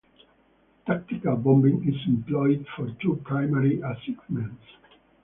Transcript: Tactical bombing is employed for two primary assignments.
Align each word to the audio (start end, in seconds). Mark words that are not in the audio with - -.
Tactical 0.87 1.35
bombing 1.37 1.87
is 1.87 1.93
employed 2.07 2.65
for 2.75 2.89
two 3.03 3.21
primary 3.23 3.79
assignments. 3.81 4.63